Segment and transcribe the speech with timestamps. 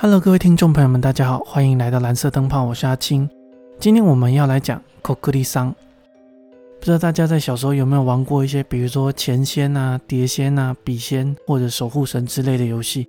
[0.00, 3.28] Hello，各位听众朋友们，大家好，欢迎来到蓝色灯泡，我是阿青。
[3.80, 5.74] 今天我们要来讲 k o k u r i 桑。
[6.78, 13.08] 不知道大家在小时候有没有玩过一些，比如说钱仙啊、碟仙啊、笔仙或者守护神之类的游戏？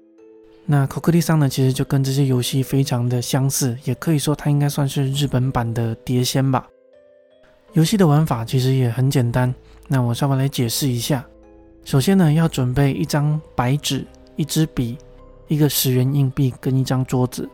[0.65, 6.67] 那 k o k u r i 桑呢，其实就跟这些游戏非常的相似，也可以说它应该算是日本版的碟仙吧。
[7.73, 9.53] 游戏的玩法其实也很简单，
[9.87, 11.23] 那我稍微来解释一下。
[11.85, 14.03] 首先呢，要准备一张白纸、
[14.35, 14.97] 一支笔。
[15.49, 17.49] 一个十元硬币跟一张桌子，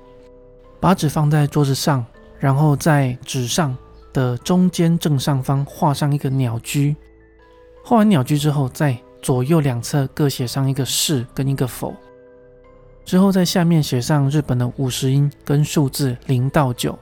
[0.80, 2.06] 把纸放在桌子上，
[2.38, 3.76] 然后在纸上
[4.14, 6.96] 的中间正上方画上一个鸟居。
[7.84, 11.94] 画完鸟居之后，在左右两侧各写上一个是跟一个否。
[13.04, 16.98] 之后在下面写上日本的五十音跟数字零到九。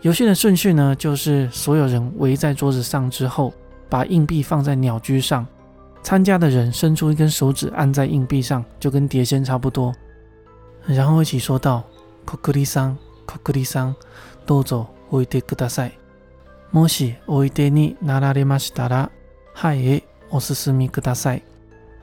[0.00, 3.52] 游戏的顺序呢，就是所有人围在桌子上之后，
[3.88, 5.46] 把硬币放在鸟居上。
[6.03, 9.93] 参加的人伸出一根手指按在硬币上，就跟碟仙差不多。
[10.85, 11.83] 然后一起说道：“
[12.25, 13.95] コクリさん、コクリさん、
[14.45, 15.97] どうぞ置いてください。
[16.71, 19.11] もし置いてになられましたら、
[19.53, 21.43] はい、お進みください。”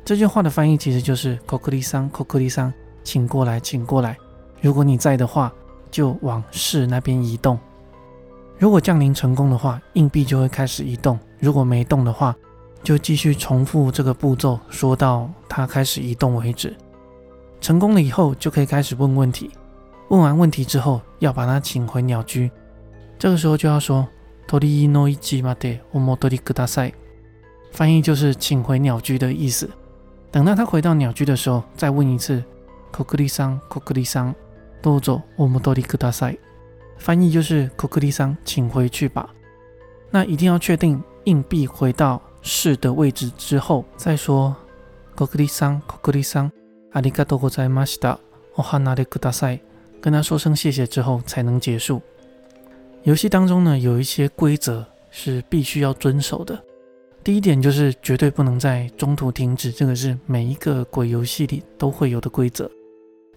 [0.05, 2.73] 这句话的翻译其实就是“コクリさん、コクリさん，
[3.05, 4.19] 请过来，请过来。
[4.61, 5.51] 如果你在的话，
[5.91, 7.59] 就往是那边移动。
[8.59, 12.37] 如果降临成功的话，硬币就会开始移动；如果没动的话，
[12.83, 16.75] 就继续重复这个步骤，说到它开始移动为止。
[17.61, 19.51] 成功了以后，就可以开始问问题。
[20.09, 22.51] 问完问题之后，要把它请回鸟居。
[23.19, 24.07] 这个时候就要说“
[24.47, 26.93] トリノイジマデオモトリクダサ
[27.73, 29.71] 翻译就是请回鸟居的意思。
[30.31, 32.45] 等到他回到鸟居的时候，再问一次“
[32.93, 34.35] コクリさん、コクリさん、
[34.83, 36.37] どうぞオモトリクダサ
[36.99, 39.31] 翻译就是“コクリさん，请回去吧。”
[40.13, 42.21] 那一定要确定硬币回到。
[42.43, 44.57] 是的位置之后再说。
[45.17, 46.53] コクリさん、コクリさん、
[46.93, 48.19] ありがとうございました。
[48.57, 49.61] お離れください。
[50.01, 52.03] 跟他说声谢谢之后才能结束。
[53.05, 56.61] 游戏当中呢，有一些规则是必须要遵守的。
[57.23, 62.71] 第一点就是绝对不能在中途停止，这个是每一个鬼游戏里都会有的规则。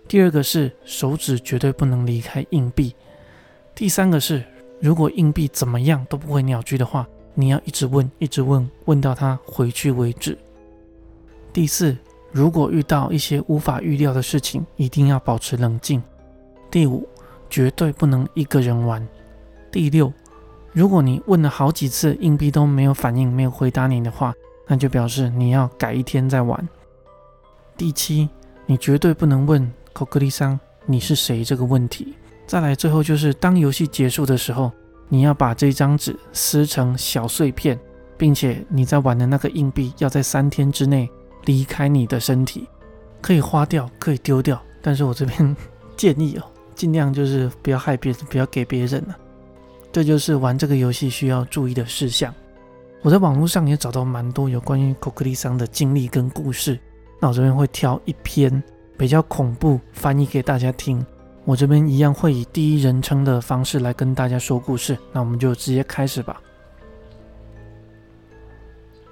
[0.08, 2.96] 第二个是手指绝对不能离开硬币。
[3.76, 4.44] 第三个是
[4.82, 7.08] 如果硬币怎么样都不会鸟居的话。
[7.35, 10.37] 你要一直问，一直问，问到他回去为止。
[11.53, 11.97] 第四，
[12.31, 16.03] 如果遇到一些无法预料的事情，一定要保持冷静。
[16.71, 17.09] 第五，
[17.49, 19.07] 绝对不能一个人玩。
[19.71, 20.13] 第六，
[20.73, 24.35] 如果你问了好几次，硬币都没有反应，没有回答你的话，
[24.67, 26.69] 那就表示你要改一天再玩。
[27.77, 28.29] 第七，
[28.67, 29.63] 你绝对不能问
[29.95, 32.15] k o k 桑你是谁这个问题。
[32.47, 34.71] 再来，最后就是当游戏结束的时候。
[35.13, 37.79] 你要把这张纸撕成小碎片，
[38.17, 41.07] 并且你在玩的那个硬币要在三天之内
[41.45, 42.67] 离开你的身体，
[43.21, 45.55] 可以花掉，可以丢掉，但是我这边
[45.99, 46.43] 建议哦，
[46.75, 49.15] 尽量就是不要害别人，不要给别人了。
[49.93, 52.35] 这就是玩这个游戏需要注意的事项。
[53.03, 56.81] 我在网络上也找到蛮多有关于 k o k 桑的经历跟故事，
[57.21, 58.63] 那我这边会挑一篇
[58.97, 61.05] 比较恐怖，翻译给大家听。
[61.45, 66.41] 我这边一样会以第一人称的方式来跟大家说故事，那我们就直接开始吧。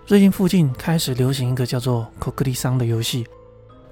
[0.07, 3.27] 最近附近开始流行一个叫做《Kokuri 桑》的游戏，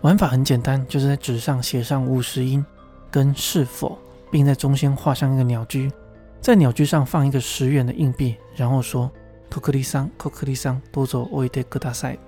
[0.03, 2.65] 玩法很简单，就是在纸上写上五十音
[3.11, 3.99] 跟是否，
[4.31, 5.91] 并在中间画上一个鸟居，
[6.41, 9.11] 在鸟居上放一个十元的硬币，然后说
[9.51, 12.19] “Kokuri 桑，Kokuri 桑，多走 oide g u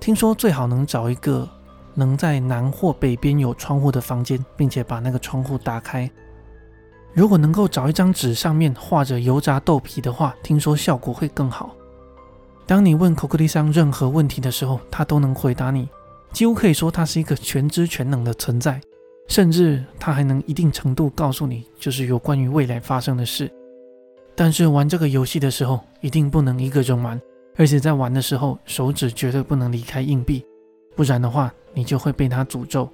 [0.00, 1.46] 听说最好能找一个。
[1.98, 6.08] 能在南或北边有窗户的房间，并且把那个窗户打开。
[7.12, 11.74] 如果能够找一张纸，上面画着油炸豆皮的话，听说效果会更好。
[12.64, 15.88] 当你问 k o k 桑任何问题的时候，他都能回答你，
[16.32, 18.80] 几乎可以说他是一个全知全能的存在。
[19.26, 23.52] 甚至他还能一定程度告诉你，就是有关于未来发生的事。
[24.34, 27.20] 但是玩这个游戏的时候，一定不能一个人玩，
[27.56, 30.42] 而且在玩的时候，手指绝对不能离开硬币，
[30.98, 31.54] 不然的话。
[31.74, 32.88] 你就会被他诅咒，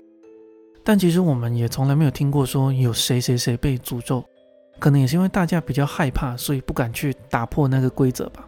[0.83, 4.23] 但其实我们也从来没有听过说有谁谁谁被诅咒，
[4.79, 8.47] 可能也是因为大家比较害怕，所以不敢去打破那个规则吧。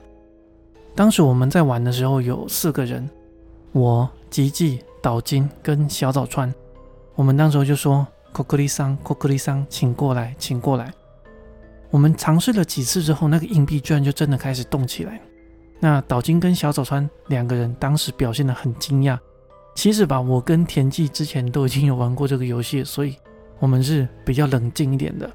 [0.94, 3.08] 当时我们在玩的时候有四个人，
[3.72, 6.52] 我、吉吉、岛金跟小早川，
[7.14, 10.92] 我们那时候就说 k o k 桑，s 克 n 桑，请过来，请过来。
[11.90, 15.18] 我们尝试了几次之后，那个硬币居然就真的开始动起来。
[15.80, 19.18] 那岛金跟小早川两个人当时表现得很惊讶。
[19.76, 23.14] 其实吧，我跟田忌之前都已经有玩过这个游戏，所以
[23.58, 25.30] 我们是比较冷静一点的。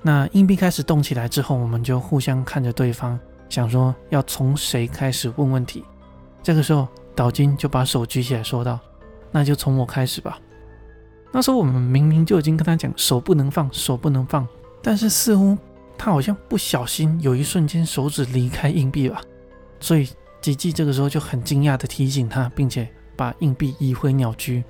[0.00, 3.16] 那硬币开始动起来之后，我们就互相看着对方，
[3.50, 5.84] 想说要从谁开始问问题。
[6.42, 8.80] 这个时候，岛津就把手举起来说道
[9.30, 10.40] ：“那就从我开始吧。”
[11.30, 14.48] 那时候我们明明就已经跟他讲手不能放，手不能放，
[14.82, 15.56] 但是似乎
[15.98, 19.20] 他好像不小心有一瞬间手指离开硬币吧，
[19.78, 20.08] 所以
[20.40, 24.62] 吉吉这个时候就很惊讶的提醒他，并且把硬币移回鸟居。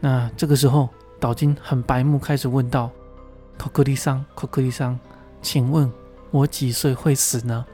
[0.00, 0.88] 那这个时候
[1.18, 2.90] 岛津很白目，开始问道
[3.58, 4.98] ：“可克利桑，可克利桑，
[5.42, 5.90] 请问
[6.30, 7.64] 我几岁会死呢？”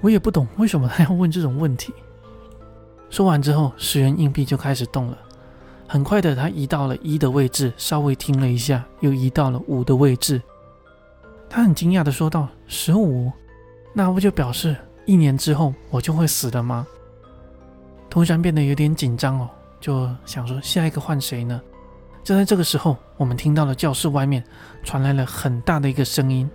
[0.00, 1.92] 我也不懂为什么他要问这种问题。
[3.08, 5.16] 说完之后，十元硬币就开始动了。
[5.86, 10.42] 很快的，他移到了一的位置，稍微听了一下，又移到了五的位置。
[11.48, 13.30] 他很惊讶的说道：“十五，
[13.92, 14.76] 那不就表示
[15.06, 16.86] 一年之后我就会死了吗？”
[18.14, 19.50] 突然变得有点紧张哦，
[19.80, 21.60] 就想说下一个换谁呢？
[22.22, 24.40] 就在这个时候，我们听到了教室外面
[24.84, 26.48] 传来了很大的一个声音，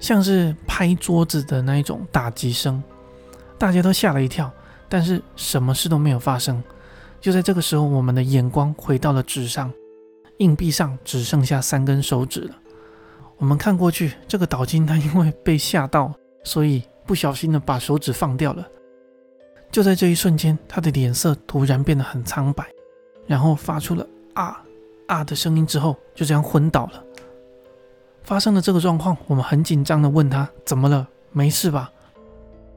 [0.00, 2.82] 像是拍桌子的那一种打击声，
[3.56, 4.50] 大家都吓了一跳，
[4.88, 6.60] 但是什么事都没有发生。
[7.20, 9.72] 就在这个时候，我们的眼光回到了纸上，
[10.38, 12.56] 硬币上只剩下三根手指了。
[13.36, 16.12] 我们看过去，这个岛津他因为被吓到，
[16.42, 18.66] 所以不小心的把手指放掉了。
[19.76, 22.64] 就在这一瞬间，他的脸色突然变得很苍白，
[23.26, 24.64] 然后发出了啊
[25.06, 27.04] 啊的声音，之后就这样昏倒了。
[28.22, 31.90] 发生了这个状况，我们很紧张的问他怎么了，没事吧？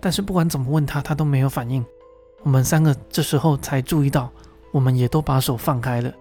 [0.02, 1.86] 但是不管怎么问他，他都没有反应。
[2.44, 4.30] 我们三个这时候才注意到，
[4.74, 6.12] 我们也都把手放开了。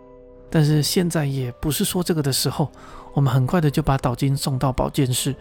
[0.48, 2.70] 但是现在也不是说这个的时候，
[3.14, 5.34] 我们很快的就把岛津送到保健室。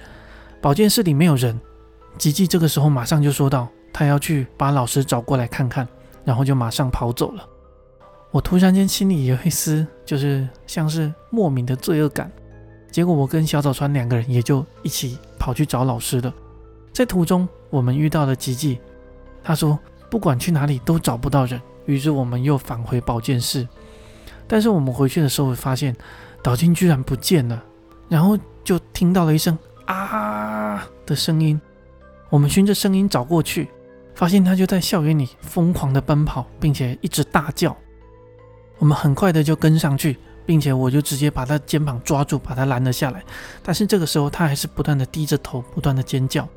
[0.60, 1.62] 保健室里没有人，
[2.18, 5.88] 吉吉这个时候马上就说道，他要去把老师找过来看看，
[6.23, 7.44] 然后就马上跑走了。
[8.29, 12.31] 我突然间心里有一丝就是像是莫名的罪恶感。
[12.91, 16.31] 结果我跟小早川两个人也就一起跑去找老师了。
[16.94, 18.79] 在途中，我们遇到了吉吉，
[19.44, 19.79] 他说。
[20.09, 23.67] 不管去哪里都找不到人，于是我们又返回保健室。
[24.47, 25.93] 但是我们回去的时候发现，
[26.41, 27.61] 岛津居然不见了，
[28.07, 31.59] 然后就听到了一声啊的声音。
[32.29, 33.67] 我们循着声音找过去，
[34.17, 37.77] 发现他就在校园里疯狂的奔跑，并且一直大叫。
[38.79, 43.23] 我们很快的就跟上去，并且我就直接把他肩膀抓住，把他拦了下来。
[43.61, 46.49] 但是这个时候他还是不断的低着头，不断的尖叫。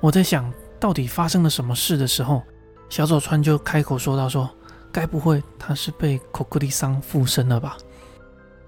[0.00, 2.42] 我在想到底发生了什么事的时候。
[2.90, 4.46] 小佐川就开口说道：“说，
[4.92, 7.78] 该不会他是被可克利桑附身了吧？”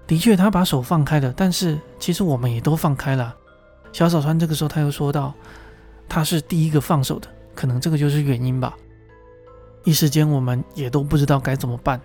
[0.07, 3.35] 的确，他把手放开了，但是其实我们也都放开了。
[3.93, 5.31] 小佐川这个时候他又说道
[6.09, 8.77] ：“他是第一个放手的，可能这个就是原因吧。”
[9.85, 11.99] 一时间我们也都不知道该怎么办。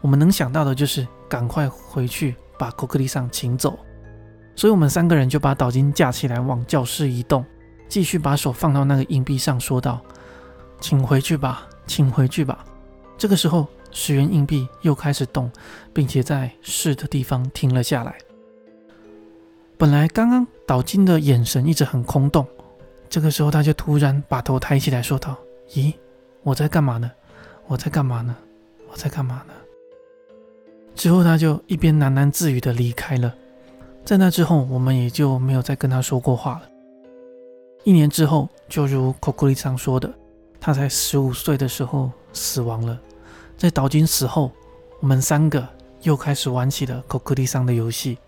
[0.00, 3.78] 我们能想到的就是赶快回去把可克利桑请走。
[4.56, 7.44] 所以，我们三个人就把岛津架起来往教室移动，
[7.88, 10.00] 继续把手放到那个硬币上，说道。
[10.80, 12.64] 请回去吧，请回去吧。
[13.16, 15.50] 这个时候，十元硬币又开始动，
[15.92, 18.16] 并且在是的地方停了下来。
[19.76, 22.46] 本来刚刚岛津的眼神一直很空洞，
[23.10, 25.36] 这个时候他就突然把头抬起来，说道
[25.74, 25.92] ：“咦，
[26.44, 27.10] 我在干嘛呢？
[27.66, 28.34] 我在干嘛呢？
[28.88, 29.52] 我在干嘛呢？”
[30.94, 33.34] 之后他就一边喃喃自语的离开了。
[34.04, 36.62] 在那之后，我们也就没有再跟他说过话了。
[37.82, 40.08] 一年之后，就如 k o k u r i 上说的。
[40.60, 42.98] 他才十五岁的时候死亡了。
[43.56, 44.52] 在岛津死后，
[45.00, 45.66] 我们三个
[46.02, 48.18] 又开始玩起了可克利桑的游戏。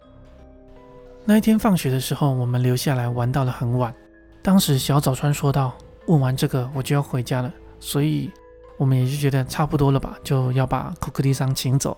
[1.25, 3.95] 那一天放学的时候，我们留下来玩到了很晚。
[4.43, 5.73] 当时小早川说道
[6.07, 8.31] ：“问完这个，我就要回家了。”所以
[8.77, 11.97] 我们也就觉得差不多了吧，就要把可克利桑请走。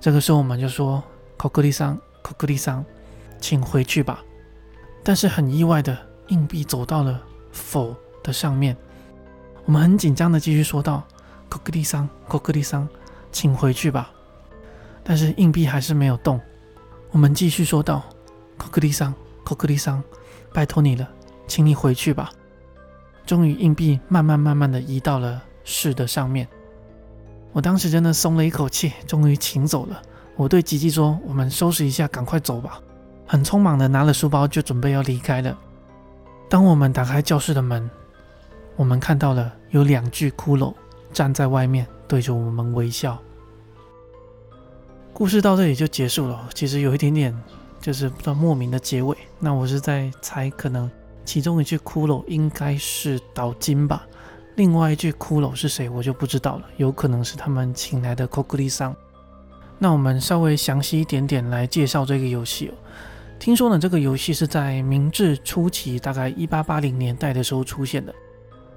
[0.00, 1.02] 这个时候我们就说
[1.36, 2.84] ：“可克利桑，可克利桑，
[3.40, 4.24] 请回去吧。”
[5.04, 5.96] 但是很意外的，
[6.28, 7.20] 硬币走到了
[7.50, 8.76] 否的上面。
[9.64, 11.02] 我们很紧张的继续说道
[11.48, 12.88] ：“可克利桑，可克利桑，
[13.30, 14.10] 请回去吧。”
[15.04, 16.40] 但是硬币还是没有动。
[17.10, 18.02] 我们继续说道
[18.56, 20.02] ：“可克利桑，可克利桑，
[20.52, 21.08] 拜托你了，
[21.46, 22.32] 请你回去吧。”
[23.26, 26.46] 终于，硬币慢慢慢慢的移到了是的上面。
[27.52, 30.02] 我当时真的松了一口气，终于请走了。
[30.36, 32.80] 我对吉吉说：“我们收拾一下，赶快走吧。”
[33.26, 35.56] 很匆忙的拿了书包就准备要离开了。
[36.48, 37.90] 当我们打开教室的门。
[38.74, 40.72] 我们看到了有两具骷髅
[41.12, 43.18] 站在外面，对着我们微笑。
[45.12, 46.48] 故事到这里就结束了。
[46.54, 47.38] 其实有一点点
[47.82, 49.14] 就是不知道莫名的结尾。
[49.38, 50.90] 那我是在猜，可能
[51.24, 54.06] 其中一具骷髅应该是岛津吧，
[54.56, 56.64] 另外一具骷髅是谁，我就不知道了。
[56.76, 58.94] 有可能是他们请来的 k 克 k 桑。
[59.78, 62.74] 那我们稍微详细一点点来介绍这个游戏哦。
[63.38, 68.14] 听说呢，这个游戏是在明治初期，大概一八八零年代的时候出现的。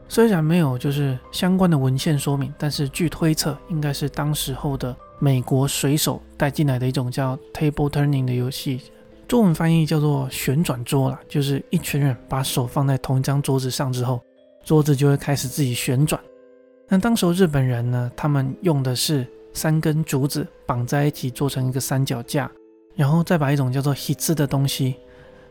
[0.08, 8.82] 虽然没有就是相关的文献说明，但是据推测，应该是当时候的美国水手带进来的一种叫 table turning 的游戏，
[9.28, 14.22] 中文翻译叫做旋转桌啦，就是一群人把手放在同一张桌子上之后，
[14.64, 16.22] 桌子就会开始自己旋转。
[16.88, 22.50] 那当时候日本人呢，他们用的是三根竹子绑在一起做成一个三脚架，
[22.96, 24.96] 然后再把一种叫做 hit 的东西，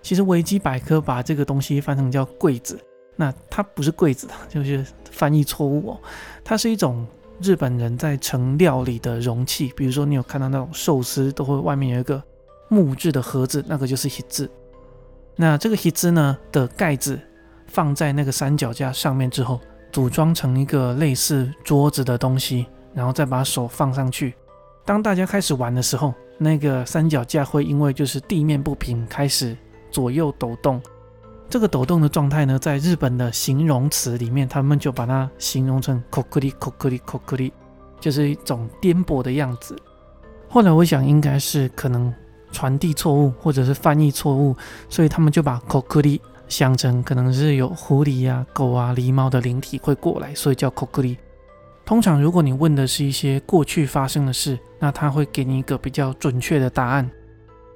[0.02, 2.78] 其实维基百科把这个东西翻成叫柜子，
[3.16, 6.00] 那它不是柜子，就是翻译错误哦，
[6.44, 7.06] 它是一种。
[7.42, 12.22] 日本人在盛料理的容器，比如说你有看到那种寿司，都会外面有一个
[12.74, 14.50] 木质的盒子，那个就是 h 字。
[15.36, 17.18] 那这个 h 字呢的盖子
[17.66, 19.60] 放在那个三脚架上面之后，
[19.92, 24.34] 组装成一个类似桌子的东西，然后再把手放上去。
[24.84, 29.56] 当大家开始玩的时候，那个三脚架会因为就是地面不平，开始
[29.90, 30.82] 左右抖动。
[31.48, 37.52] 这个抖动的状态呢，在日本的形容词里面，他们就把它形容成 “kokuri kokuri kokuri”，
[38.00, 39.76] 就是一种颠簸的样子。
[40.48, 42.12] 后来我想，应该是可能
[42.54, 44.56] 传递错误或者是翻译错误，
[44.88, 51.16] 所以他们就把 “kokuri” 想成可能是有狐狸啊、狗啊、狸猫的灵体会过来，所以叫 “kokuri”。
[51.84, 57.10] 通常，如果你问的是一些过去发生的事，那他会给你一个比较准确的答案。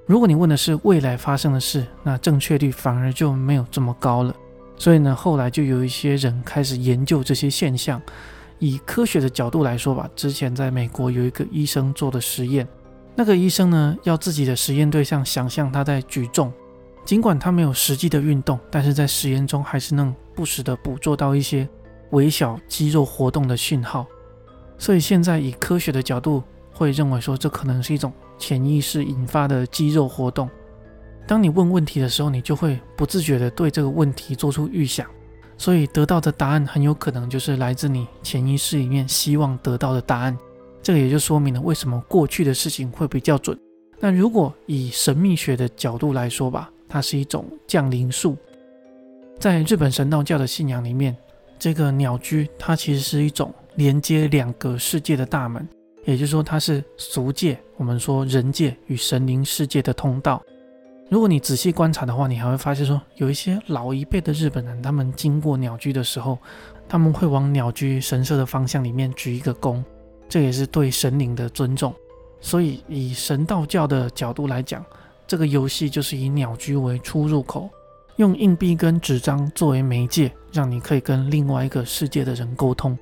[0.06, 4.35] 如果你问的是未来发生的事，那正确率反而就没有这么高了。
[4.78, 8.00] 所以呢，后来就有一些人开始研究这些现象。
[8.61, 12.66] 以科学的角度来说吧，之前在美国有一个医生做的实验，
[13.19, 16.53] 那个医生呢要自己的实验对象想象他在举重，
[17.05, 21.69] 尽管他没有实际的运动，但是在实验中还是能不时的捕捉到一些
[22.13, 24.07] 微小肌肉活动的讯号。
[24.79, 28.13] 所以现在以科学的角度会认为说，这可能是一种。
[28.39, 30.49] 潜意识引发的肌肉活动，
[31.27, 35.05] 当你问问题的时候，你就会不自觉地对这个问题做出预想，
[35.57, 40.39] 所以得到的答案很有可能就是来自你潜意识里面希望得到的答案。
[40.82, 43.58] 这个也就说明了为什么过去的事情会比较准。
[44.00, 48.37] 那如果以神秘学的角度来说吧，它是一种降临术。
[49.38, 51.16] 在日本神道教的信仰里面，
[51.58, 55.68] 这个鸟居它其实是一种连接两个世界的大门。
[56.04, 60.42] 也就是说，它是俗界，我们说人界与神灵世界的通道。
[61.11, 66.38] 如果你仔细观察的话，你还会发现说，有一些老一辈的日本人，他们经过鸟居的时候，
[66.88, 69.82] 他们会往鸟居神社的方向里面鞠一个躬，
[70.28, 71.94] 这也是对神灵的尊重。
[72.40, 74.85] 所以，以神道教的角度来讲，
[75.26, 77.68] 这个游戏就是以鸟居为出入口，
[78.16, 82.97] 用硬币跟纸张作为媒介，让你可以跟另外一个世界的人沟通。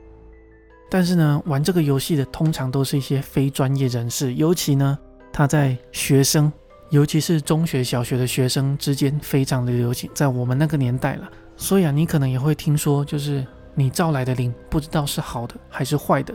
[0.89, 4.99] 但是呢，玩这个游戏的通常都是一些非专业人士，尤其呢，
[5.33, 6.51] 他在学生，
[6.91, 11.29] 尤其是中学、小学的学生之间非常的流行，在我们那个年代了。
[11.57, 16.33] 所以啊，你可能也会听说，就是你招来的灵不知道是好的还是坏的，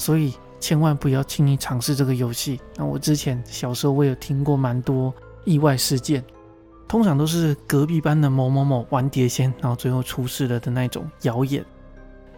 [0.00, 2.58] 所以千万不要轻易尝试这个游戏。
[2.74, 5.12] 那我之前小时候我有听过蛮多
[5.44, 6.24] 意外事件，
[6.88, 11.62] 通常都是隔壁班的某某某玩碟仙，然后最后出事了的那种谣言。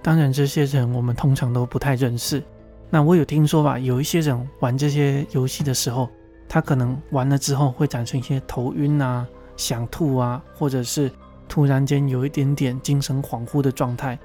[0.03, 2.43] 当然，这些人我们通常都不太认识。
[2.91, 6.09] 那我有听说吧，有一些人玩这些游戏的时候，
[6.49, 9.25] 他可能玩了之后会产生一些头晕啊、
[9.57, 11.09] 想吐啊，或者是
[11.49, 14.19] 突然间有一点点精神恍惚的状态。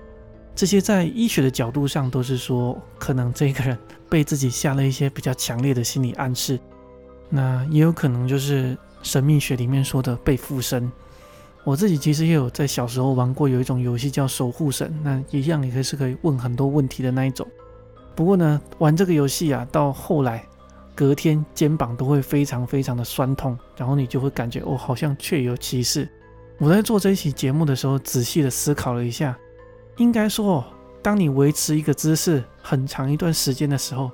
[0.58, 3.78] 这些在医学的角度上都是说，可能这个人
[4.10, 6.60] 被自己下了一些比较强烈的心理暗示。
[7.30, 10.92] 那也有可能就是神秘学里面说的被附身。
[11.64, 17.48] 我自己其实也有在小时候玩过，有一种游戏叫守护神，那一样也可以是可以问很多问题的那一种。
[18.16, 20.44] 不过呢，玩这个游戏啊，到后来
[20.96, 26.10] 隔天肩膀都会非常非常的酸痛，然后你就会感觉哦，好像确有其事。
[26.58, 29.38] 我在做这一期节目的时候，仔细的思考了一下，
[29.98, 30.64] 应该说，
[31.02, 34.12] 当你维持一个姿势很长一段时间的时候，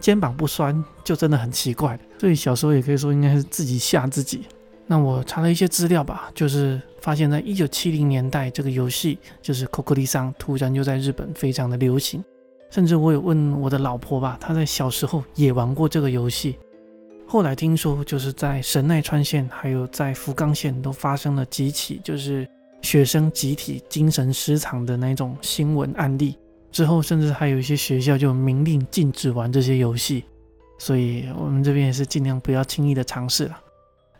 [0.00, 1.98] 肩膀不酸就真的很奇怪。
[2.18, 4.46] 所以小时候也可以说应该是自己吓自己。
[4.86, 12.24] 那我查了一些资料吧，就是发现，在一九七零年代，这个游戏就是《可可利桑》突然就在日本非常的流行。
[12.70, 16.56] 甚至我有问我的老婆吧，她在小时候也玩过这个游戏。
[17.26, 22.48] 后来听说，就是在神奈川县还有在福冈县都发生了几起，就是
[22.82, 26.38] 学生集体精神失常的那种新闻案例。
[26.70, 30.24] 之后，甚至还有一些学校就明令禁止玩这些游戏。
[30.78, 33.58] 所以，我们这边也是尽量不要轻易的尝试了。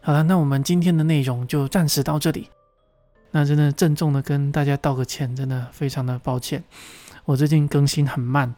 [0.00, 2.48] 好了，那我们今天的内容就暂时到这里。
[3.30, 6.64] 那真的郑重的跟大家道个歉，真的非常的抱歉，
[7.26, 8.54] 我最近更新很慢，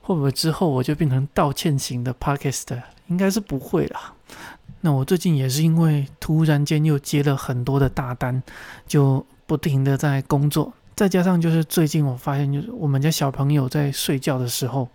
[0.00, 2.80] 会不会之后我就变成道歉型的 podcast？
[3.08, 4.13] 应该是不会啦。
[4.86, 8.42] 那我最近也是因为突然间又接了很多的大单，
[8.86, 14.86] 就不停的在工作，再加上就是最近我发现，就是我们家小朋友在睡觉的时候，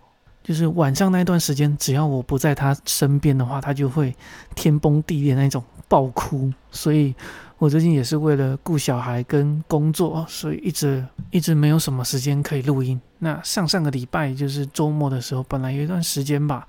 [0.44, 4.14] 就是晚上那段时间，只要我不在他身边的话，他就会
[4.54, 6.52] 天崩地裂那种爆哭。
[6.70, 7.12] 所以
[7.58, 13.00] 我最近也是为了顾小孩跟工作，所以一直一直没有什么时间可以录音。
[13.18, 16.64] 那上上个礼拜就是周末的时候，本来有一段时间吧，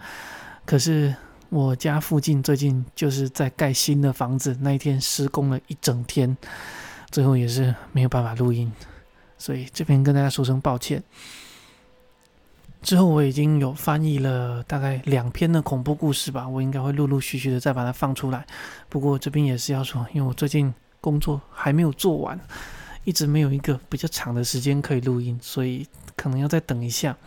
[0.65, 1.13] 可是
[1.51, 6.38] 我家附近最近就是在盖新的房子，那一天施工了一整天，
[7.12, 8.72] 最后也是没有办法录音，
[9.38, 11.03] 所以这边跟大家说声抱歉。
[12.81, 18.48] 之后我已经有翻译了大概两篇的恐怖故事吧，我应该会陆陆续续的再把它放出来。
[18.88, 22.39] 不过这边也是要说，因为我最近工作还没有做完，
[23.03, 27.17] 一直没有一个比较长的时间可以录音，所以可能要再等一下。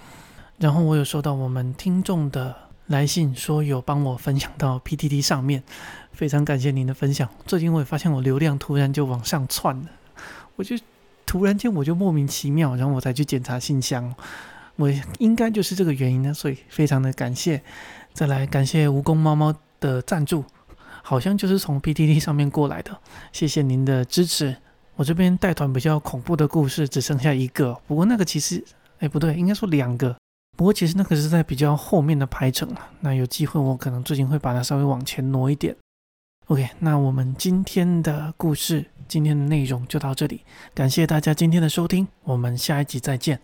[0.57, 5.63] 然后我有收到我们听众的来信，说有帮我分享到 PTT 上面，
[6.13, 7.29] 非常感谢您的分享。
[7.47, 9.89] 最近我也发现我流量突然就往上窜了，
[10.57, 10.77] 我就
[11.25, 14.15] 突然间我就莫名其妙，然后我才去检查信箱。
[14.77, 17.63] 我应该就是这个原因呢，所以非常的感谢。
[18.13, 20.45] 再来感谢蜈蚣猫猫的赞助，
[21.03, 22.99] 好像就是从 PTT 上面过来的，
[23.33, 24.57] 谢谢您的支持。
[24.97, 28.65] 我这边带团比较恐怖的故事只剩下一个，不过那个其实，
[28.99, 30.17] 哎不对，应该说两个，
[30.57, 32.89] 不过其实那个是在比较后面的排程了。
[33.01, 35.75] 那有机会我可能最近会把它稍微往前挪一点。
[36.47, 40.43] OK，那我们今天的故事，今天的内容就到这里，
[40.75, 43.41] 感谢大家今天的收听，我们下一集再见。